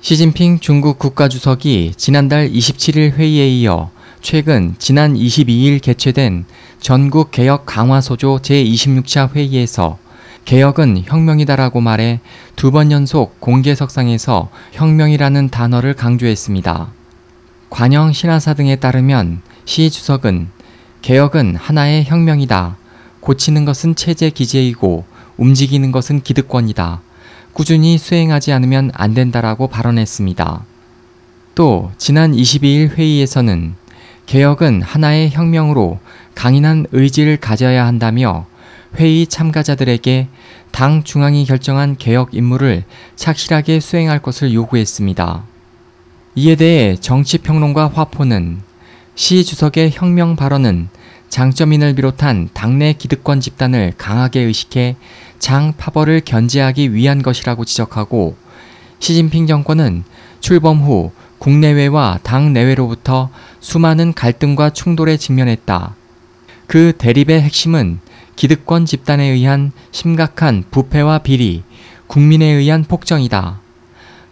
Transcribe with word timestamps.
시진핑 0.00 0.60
중국 0.60 0.98
국가주석이 0.98 1.94
지난달 1.96 2.48
27일 2.50 3.12
회의에 3.12 3.48
이어 3.48 3.90
최근 4.20 4.74
지난 4.78 5.14
22일 5.14 5.82
개최된 5.82 6.44
전국 6.80 7.30
개혁 7.30 7.66
강화소조 7.66 8.38
제26차 8.42 9.34
회의에서 9.34 9.98
개혁은 10.44 11.02
혁명이다라고 11.04 11.80
말해 11.80 12.20
두 12.56 12.70
번 12.70 12.90
연속 12.92 13.40
공개석상에서 13.40 14.48
혁명이라는 14.72 15.50
단어를 15.50 15.94
강조했습니다. 15.94 16.90
관영 17.68 18.12
신화사 18.12 18.54
등에 18.54 18.76
따르면 18.76 19.42
시 19.64 19.90
주석은 19.90 20.48
개혁은 21.02 21.56
하나의 21.56 22.04
혁명이다. 22.04 22.76
고치는 23.20 23.64
것은 23.64 23.94
체제 23.94 24.30
기제이고 24.30 25.04
움직이는 25.36 25.92
것은 25.92 26.22
기득권이다. 26.22 27.02
꾸준히 27.58 27.98
수행하지 27.98 28.52
않으면 28.52 28.92
안 28.94 29.14
된다라고 29.14 29.66
발언했습니다. 29.66 30.64
또 31.56 31.90
지난 31.98 32.30
22일 32.30 32.90
회의에서는 32.90 33.74
개혁은 34.26 34.82
하나의 34.82 35.30
혁명으로 35.30 35.98
강인한 36.36 36.86
의지를 36.92 37.36
가져야 37.36 37.84
한다며 37.84 38.46
회의 38.94 39.26
참가자들에게 39.26 40.28
당 40.70 41.02
중앙이 41.02 41.46
결정한 41.46 41.96
개혁 41.96 42.32
임무를 42.32 42.84
착실하게 43.16 43.80
수행할 43.80 44.20
것을 44.20 44.54
요구했습니다. 44.54 45.42
이에 46.36 46.54
대해 46.54 46.94
정치평론가 46.94 47.90
화포는 47.92 48.60
시 49.16 49.44
주석의 49.44 49.90
혁명 49.94 50.36
발언은 50.36 50.90
장점인을 51.28 51.94
비롯한 51.94 52.48
당내 52.54 52.94
기득권 52.94 53.40
집단을 53.40 53.92
강하게 53.98 54.40
의식해 54.40 54.96
장 55.38 55.74
파벌을 55.76 56.22
견제하기 56.24 56.94
위한 56.94 57.22
것이라고 57.22 57.64
지적하고 57.64 58.36
시진핑 58.98 59.46
정권은 59.46 60.04
출범 60.40 60.78
후 60.78 61.12
국내외와 61.38 62.18
당 62.22 62.52
내외로부터 62.52 63.30
수많은 63.60 64.12
갈등과 64.12 64.70
충돌에 64.70 65.16
직면했다. 65.16 65.94
그 66.66 66.92
대립의 66.98 67.40
핵심은 67.42 68.00
기득권 68.36 68.86
집단에 68.86 69.24
의한 69.24 69.72
심각한 69.90 70.64
부패와 70.70 71.18
비리, 71.18 71.62
국민에 72.06 72.46
의한 72.46 72.84
폭정이다. 72.84 73.60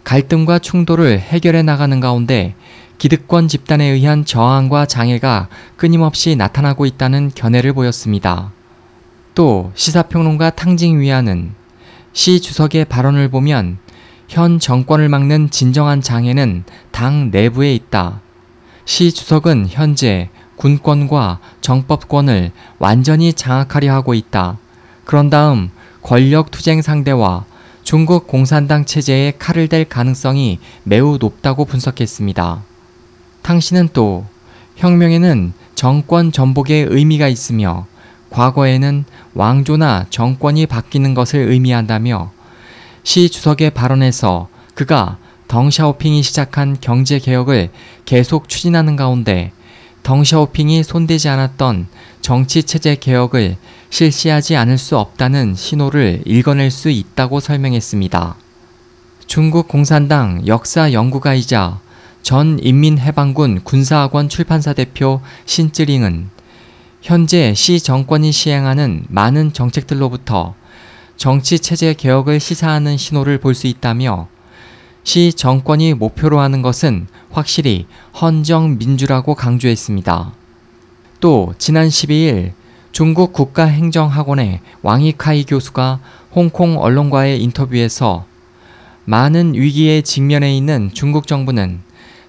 갈등과 0.03 0.59
충돌을 0.59 1.19
해결해 1.19 1.63
나가는 1.63 1.99
가운데 1.99 2.55
기득권 2.97 3.47
집단에 3.47 3.85
의한 3.85 4.25
저항과 4.25 4.87
장애가 4.87 5.49
끊임없이 5.75 6.35
나타나고 6.35 6.85
있다는 6.85 7.31
견해를 7.35 7.73
보였습니다. 7.73 8.51
또 9.35 9.71
시사평론가 9.75 10.49
탕징 10.51 10.99
위안은 10.99 11.53
시 12.13 12.41
주석의 12.41 12.85
발언을 12.85 13.29
보면 13.29 13.77
현 14.27 14.59
정권을 14.59 15.09
막는 15.09 15.51
진정한 15.51 16.01
장애는 16.01 16.63
당 16.91 17.29
내부에 17.29 17.73
있다. 17.75 18.19
시 18.85 19.11
주석은 19.11 19.67
현재 19.69 20.29
군권과 20.55 21.39
정법권을 21.61 22.51
완전히 22.79 23.31
장악하려 23.33 23.93
하고 23.93 24.15
있다. 24.15 24.57
그런 25.05 25.29
다음 25.29 25.69
권력 26.01 26.49
투쟁 26.49 26.81
상대와 26.81 27.45
중국 27.83 28.27
공산당 28.27 28.85
체제에 28.85 29.33
칼을 29.37 29.67
댈 29.67 29.85
가능성이 29.85 30.59
매우 30.83 31.17
높다고 31.19 31.65
분석했습니다. 31.65 32.63
당신은 33.47 33.87
또 33.93 34.25
혁명에는 34.75 35.53
정권 35.73 36.33
전복의 36.33 36.87
의미가 36.89 37.29
있으며 37.29 37.87
과거에는 38.29 39.05
왕조나 39.35 40.07
정권이 40.09 40.65
바뀌는 40.65 41.13
것을 41.13 41.49
의미한다며 41.49 42.33
시 43.03 43.29
주석의 43.29 43.69
발언에서 43.69 44.49
그가 44.73 45.17
덩샤오핑이 45.47 46.23
시작한 46.23 46.75
경제 46.81 47.19
개혁을 47.19 47.69
계속 48.03 48.49
추진하는 48.49 48.97
가운데 48.97 49.53
덩샤오핑이 50.03 50.83
손대지 50.83 51.29
않았던 51.29 51.87
정치 52.19 52.63
체제 52.63 52.95
개혁을 52.95 53.55
실시하지 53.89 54.57
않을 54.57 54.77
수 54.77 54.97
없다는 54.97 55.55
신호를 55.55 56.23
읽어낼 56.25 56.69
수 56.69 56.89
있다고 56.89 57.39
설명했습니다. 57.39 58.35
중국 59.25 59.69
공산당 59.69 60.45
역사 60.47 60.91
연구가이자 60.91 61.86
전 62.21 62.59
인민해방군 62.61 63.63
군사학원 63.63 64.29
출판사 64.29 64.73
대표 64.73 65.21
신쯔링은 65.45 66.29
현재 67.01 67.53
시 67.53 67.79
정권이 67.79 68.31
시행하는 68.31 69.05
많은 69.07 69.53
정책들로부터 69.53 70.55
정치 71.15 71.59
체제 71.59 71.93
개혁을 71.93 72.39
시사하는 72.39 72.97
신호를 72.97 73.39
볼 73.39 73.53
수 73.53 73.67
있다며 73.67 74.27
시 75.03 75.31
정권이 75.31 75.93
목표로 75.93 76.39
하는 76.39 76.61
것은 76.61 77.07
확실히 77.31 77.85
헌정 78.19 78.77
민주라고 78.77 79.35
강조했습니다. 79.35 80.33
또 81.21 81.53
지난 81.57 81.87
12일 81.87 82.51
중국 82.91 83.31
국가행정학원의 83.31 84.59
왕이카이 84.81 85.45
교수가 85.45 85.99
홍콩 86.35 86.77
언론과의 86.77 87.41
인터뷰에서 87.41 88.25
많은 89.05 89.53
위기에 89.53 90.01
직면해 90.01 90.55
있는 90.55 90.91
중국 90.93 91.25
정부는 91.25 91.79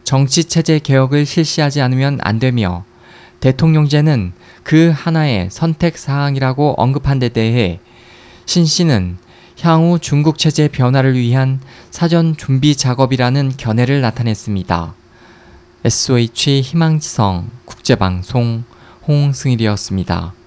정치 0.08 0.44
체제 0.44 0.78
개혁을 0.78 1.26
실시하지 1.26 1.82
않으면 1.82 2.18
안 2.22 2.38
되며 2.38 2.82
대통령제는 3.40 4.32
그 4.62 4.90
하나의 4.90 5.50
선택 5.50 5.98
사항이라고 5.98 6.76
언급한 6.78 7.18
데 7.18 7.28
대해 7.28 7.78
신 8.46 8.64
씨는 8.64 9.18
향후 9.60 9.98
중국 9.98 10.38
체제 10.38 10.66
변화를 10.68 11.12
위한 11.12 11.60
사전 11.90 12.38
준비 12.38 12.74
작업이라는 12.74 13.58
견해를 13.58 14.00
나타냈습니다. 14.00 14.94
SOH 15.84 16.62
희망지성 16.62 17.50
국제방송 17.66 18.64
홍승일이었습니다. 19.06 20.37